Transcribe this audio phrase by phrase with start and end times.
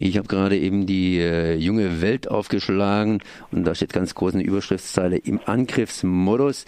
[0.00, 4.44] Ich habe gerade eben die äh, junge Welt aufgeschlagen und da steht ganz groß eine
[4.44, 6.66] Überschriftszeile im Angriffsmodus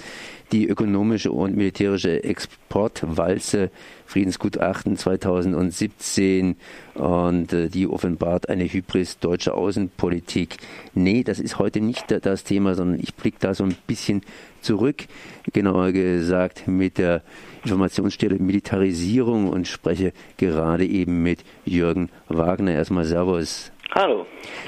[0.51, 3.71] die ökonomische und militärische Exportwalze
[4.07, 6.57] Friedensgutachten 2017
[6.95, 10.57] und äh, die offenbart eine Hybris deutscher Außenpolitik.
[10.95, 14.23] Nee, das ist heute nicht das Thema, sondern ich blicke da so ein bisschen
[14.63, 15.05] zurück,
[15.53, 17.23] genauer gesagt mit der
[17.65, 22.73] Informationsstelle Militarisierung und spreche gerade eben mit Jürgen Wagner.
[22.73, 23.73] Erstmal Servus.
[23.93, 24.27] Hallo.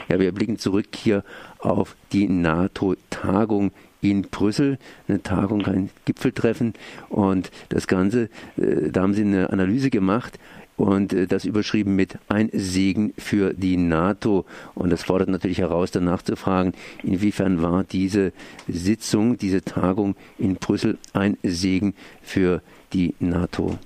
[0.09, 1.25] Ja, wir blicken zurück hier
[1.59, 3.71] auf die NATO-Tagung
[4.01, 6.75] in Brüssel, eine Tagung, ein Gipfeltreffen
[7.09, 10.39] und das Ganze, äh, da haben sie eine Analyse gemacht
[10.83, 14.45] und äh, das überschrieben mit ein Segen für die NATO.
[14.75, 16.73] Und das fordert natürlich heraus, danach zu fragen,
[17.05, 18.33] inwiefern war diese
[18.67, 23.79] Sitzung, diese Tagung in Brüssel ein Segen für die NATO?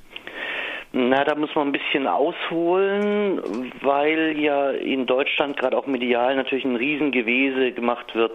[0.93, 3.43] Na, da muss man ein bisschen ausholen,
[3.83, 8.35] weil ja in Deutschland gerade auch medial natürlich ein Riesengewese gemacht wird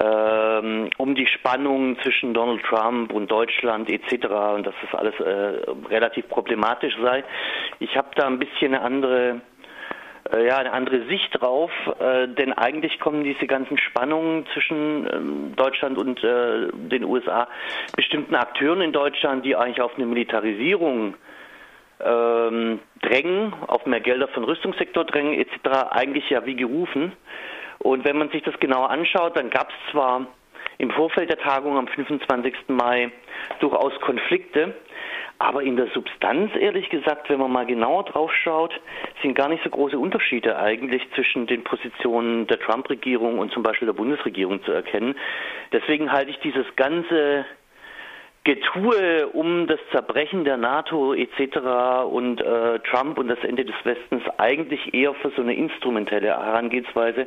[0.00, 4.26] ähm, um die Spannungen zwischen Donald Trump und Deutschland etc.
[4.54, 7.24] und dass das alles äh, relativ problematisch sei.
[7.78, 9.40] Ich habe da ein bisschen eine andere
[10.32, 15.56] äh, ja, eine andere Sicht drauf, äh, denn eigentlich kommen diese ganzen Spannungen zwischen äh,
[15.56, 17.48] Deutschland und äh, den USA
[17.96, 21.14] bestimmten Akteuren in Deutschland, die eigentlich auf eine Militarisierung
[22.00, 27.12] ähm, drängen, auf mehr Gelder für Rüstungssektor drängen etc., eigentlich ja wie gerufen.
[27.80, 30.26] Und wenn man sich das genauer anschaut, dann gab es zwar
[30.78, 32.54] im Vorfeld der Tagung am 25.
[32.68, 33.10] Mai
[33.60, 34.74] durchaus Konflikte,
[35.40, 38.72] aber in der Substanz, ehrlich gesagt, wenn man mal genauer drauf schaut,
[39.22, 43.86] sind gar nicht so große Unterschiede eigentlich zwischen den Positionen der Trump-Regierung und zum Beispiel
[43.86, 45.14] der Bundesregierung zu erkennen.
[45.72, 47.44] Deswegen halte ich dieses ganze
[48.44, 51.58] Getue um das Zerbrechen der NATO etc.
[52.10, 57.26] und äh, Trump und das Ende des Westens eigentlich eher für so eine instrumentelle Herangehensweise,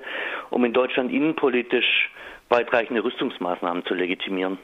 [0.49, 2.09] um in Deutschland innenpolitisch
[2.49, 4.57] weitreichende Rüstungsmaßnahmen zu legitimieren.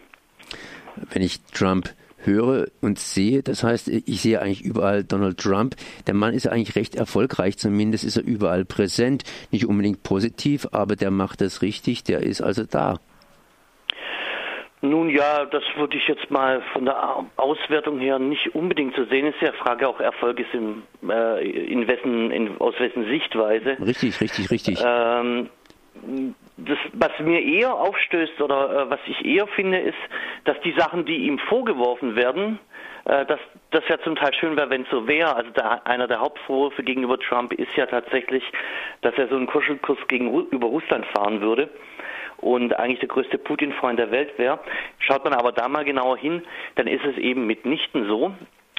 [0.96, 1.90] Wenn ich Trump
[2.24, 5.76] höre und sehe, das heißt, ich sehe eigentlich überall Donald Trump.
[6.08, 9.24] Der Mann ist eigentlich recht erfolgreich, zumindest ist er überall präsent.
[9.52, 13.00] Nicht unbedingt positiv, aber der macht es richtig, der ist also da.
[14.82, 19.26] Nun ja, das würde ich jetzt mal von der Auswertung her nicht unbedingt so sehen.
[19.26, 23.78] Es ist ja Frage auch Erfolg ist in, äh, in wessen, in, aus wessen Sichtweise.
[23.84, 24.80] Richtig, richtig, richtig.
[24.86, 25.50] Ähm,
[26.58, 29.98] das, was mir eher aufstößt oder äh, was ich eher finde, ist,
[30.46, 32.60] dass die Sachen, die ihm vorgeworfen werden,
[33.06, 33.40] äh, dass
[33.72, 35.36] das ja zum Teil schön wäre, wenn es so wäre.
[35.36, 38.44] Also der, einer der Hauptvorwürfe gegenüber Trump ist ja tatsächlich,
[39.02, 41.68] dass er so einen Kuschelkurs gegenüber Russland fahren würde
[42.38, 44.60] und eigentlich der größte Putin-Freund der Welt wäre.
[45.00, 46.44] Schaut man aber da mal genauer hin,
[46.76, 48.32] dann ist es eben mitnichten so.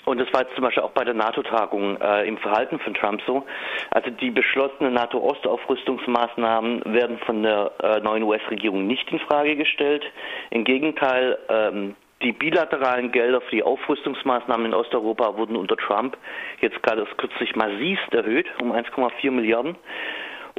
[0.04, 3.20] Und das war jetzt zum Beispiel auch bei der NATO-Tagung äh, im Verhalten von Trump
[3.26, 3.44] so.
[3.90, 10.04] Also die beschlossenen NATO-Ostaufrüstungsmaßnahmen werden von der äh, neuen US-Regierung nicht in Frage gestellt.
[10.48, 16.16] Im Gegenteil, ähm, die bilateralen Gelder für die Aufrüstungsmaßnahmen in Osteuropa wurden unter Trump
[16.60, 19.76] jetzt gerade kürzlich massivst erhöht, um 1,4 Milliarden.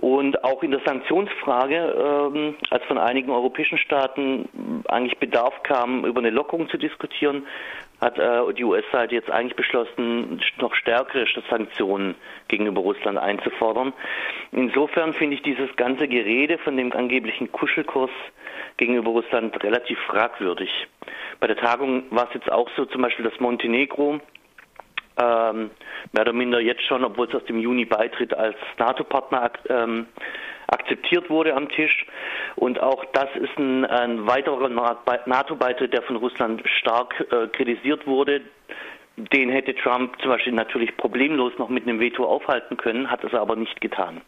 [0.02, 6.20] Und auch in der Sanktionsfrage, ähm, als von einigen europäischen Staaten eigentlich Bedarf kam, über
[6.20, 7.46] eine Lockerung zu diskutieren,
[8.00, 12.16] hat äh, die US-Seite jetzt eigentlich beschlossen, noch stärkere Sanktionen
[12.48, 13.94] gegenüber Russland einzufordern.
[14.52, 18.12] Insofern finde ich dieses ganze Gerede von dem angeblichen Kuschelkurs
[18.78, 20.72] gegenüber Russland relativ fragwürdig.
[21.42, 24.22] Bei der Tagung war es jetzt auch so, zum Beispiel, dass Montenegro
[25.18, 25.72] ähm,
[26.14, 30.08] mehr oder minder jetzt schon, obwohl es erst im Juni beitritt, als NATO-Partner ähm,
[30.68, 32.06] akzeptiert wurde am Tisch.
[32.56, 38.42] Und auch das ist ein, ein weiterer NATO-Beitritt, der von Russland stark äh, kritisiert wurde.
[39.18, 43.34] Den hätte Trump zum Beispiel natürlich problemlos noch mit einem Veto aufhalten können, hat es
[43.34, 44.22] aber nicht getan.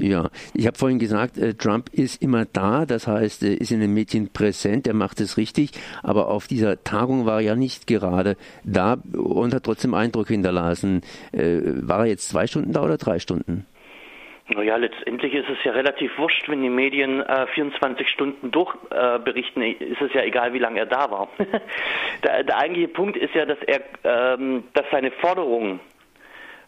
[0.00, 3.80] Ja, ich habe vorhin gesagt, äh, Trump ist immer da, das heißt, er ist in
[3.80, 5.72] den Medien präsent, er macht es richtig,
[6.04, 11.02] aber auf dieser Tagung war er ja nicht gerade da und hat trotzdem Eindruck hinterlassen.
[11.32, 13.66] Äh, war er jetzt zwei Stunden da oder drei Stunden?
[14.50, 19.72] Naja, letztendlich ist es ja relativ wurscht, wenn die Medien äh, 24 Stunden durchberichten, äh,
[19.72, 21.28] ist es ja egal, wie lange er da war.
[22.22, 25.80] der, der, eigentliche Punkt ist ja, dass er, ähm, dass seine Forderung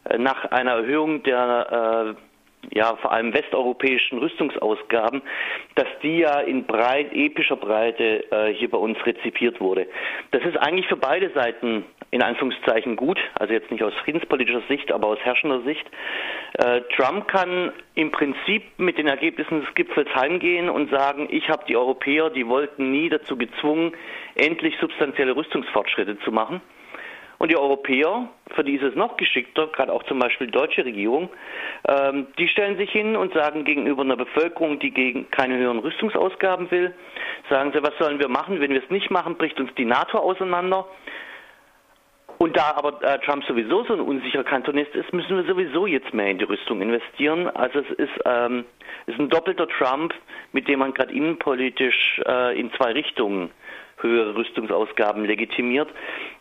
[0.05, 2.30] äh, nach einer Erhöhung der äh,
[2.73, 5.23] ja vor allem westeuropäischen Rüstungsausgaben,
[5.75, 9.87] dass die ja in breit, epischer Breite äh, hier bei uns rezipiert wurde.
[10.31, 14.91] Das ist eigentlich für beide Seiten in Anführungszeichen gut, also jetzt nicht aus friedenspolitischer Sicht,
[14.91, 15.87] aber aus herrschender Sicht.
[16.55, 21.65] Äh, Trump kann im Prinzip mit den Ergebnissen des Gipfels heimgehen und sagen, ich habe
[21.69, 23.93] die Europäer, die wollten nie dazu gezwungen,
[24.35, 26.61] endlich substanzielle Rüstungsfortschritte zu machen.
[27.41, 30.85] Und die Europäer, für die ist es noch geschickter, gerade auch zum Beispiel die deutsche
[30.85, 31.31] Regierung,
[31.89, 36.71] ähm, die stellen sich hin und sagen gegenüber einer Bevölkerung, die gegen keine höheren Rüstungsausgaben
[36.71, 36.95] will,
[37.49, 38.61] sagen sie, was sollen wir machen?
[38.61, 40.87] Wenn wir es nicht machen, bricht uns die NATO auseinander.
[42.37, 46.13] Und da aber äh, Trump sowieso so ein unsicherer Kantonist ist, müssen wir sowieso jetzt
[46.13, 47.49] mehr in die Rüstung investieren.
[47.49, 48.67] Also es ist, ähm,
[49.07, 50.13] ist ein doppelter Trump,
[50.53, 53.51] mit dem man gerade innenpolitisch äh, in zwei Richtungen
[54.03, 55.89] höhere Rüstungsausgaben legitimiert.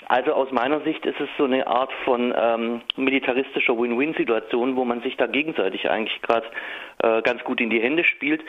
[0.07, 5.01] Also aus meiner Sicht ist es so eine Art von ähm, militaristischer Win-Win-Situation, wo man
[5.01, 6.47] sich da gegenseitig eigentlich gerade
[7.03, 8.41] äh, ganz gut in die Hände spielt,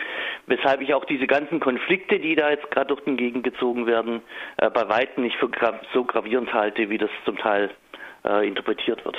[0.47, 4.23] weshalb ich auch diese ganzen Konflikte, die da jetzt gerade durch den Gegend gezogen werden,
[4.57, 5.51] äh, bei weitem nicht für
[5.93, 7.71] so gravierend halte, wie das zum Teil
[8.25, 9.17] äh, interpretiert wird.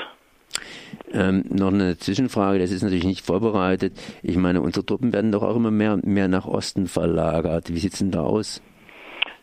[1.14, 3.94] Ähm, noch eine Zwischenfrage, das ist natürlich nicht vorbereitet.
[4.24, 7.70] Ich meine, unsere Truppen werden doch auch immer mehr und mehr nach Osten verlagert.
[7.70, 8.62] Wie sieht es denn da aus?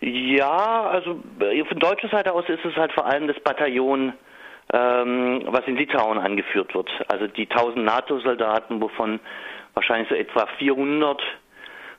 [0.00, 4.12] Ja, also äh, von deutscher Seite aus ist es halt vor allem das Bataillon,
[4.72, 6.88] ähm, was in Litauen angeführt wird.
[7.08, 9.18] Also die 1000 NATO-Soldaten, wovon
[9.74, 11.20] wahrscheinlich so etwa 400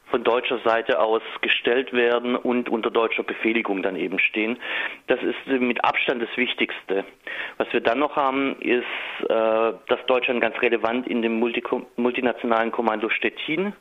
[0.10, 4.57] von deutscher Seite aus gestellt werden und unter deutscher Befehligung dann eben stehen.
[5.07, 7.06] Das ist mit Abstand das Wichtigste.
[7.57, 8.86] Was wir dann noch haben, ist,
[9.24, 11.62] äh, dass Deutschland ganz relevant in dem Multi
[11.98, 13.74] multinationalen Kommando Stettin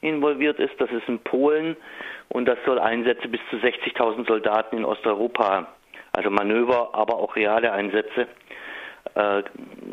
[0.00, 0.74] involviert ist.
[0.78, 1.76] Das ist in Polen
[2.28, 5.68] und das soll Einsätze bis zu 60.000 Soldaten in Osteuropa,
[6.12, 8.28] also Manöver, aber auch reale Einsätze
[9.14, 9.42] äh,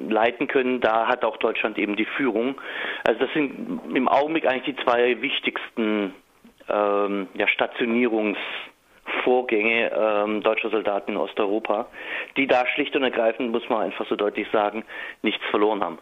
[0.09, 0.81] leiten können.
[0.81, 2.59] Da hat auch Deutschland eben die Führung.
[3.05, 6.13] Also das sind im Augenblick eigentlich die zwei wichtigsten
[6.69, 11.87] ähm, ja, Stationierungsvorgänge ähm, deutscher Soldaten in Osteuropa,
[12.37, 14.85] die da schlicht und ergreifend, muss man einfach so deutlich sagen,
[15.21, 15.99] nichts verloren haben.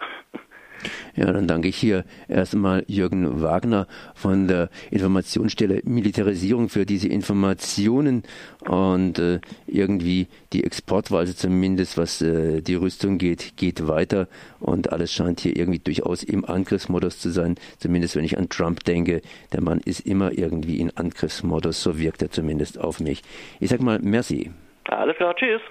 [1.15, 8.23] Ja, dann danke ich hier erstmal Jürgen Wagner von der Informationsstelle Militarisierung für diese Informationen
[8.67, 14.27] und äh, irgendwie die Exportweise zumindest, was äh, die Rüstung geht, geht weiter
[14.59, 18.83] und alles scheint hier irgendwie durchaus im Angriffsmodus zu sein, zumindest wenn ich an Trump
[18.83, 19.21] denke.
[19.51, 23.21] Der Mann ist immer irgendwie in Angriffsmodus, so wirkt er zumindest auf mich.
[23.59, 24.51] Ich sag mal, merci.
[24.85, 25.61] Alles klar, tschüss.